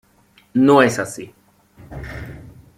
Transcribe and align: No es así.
No 0.55 0.81
es 0.81 0.97
así. 0.97 1.31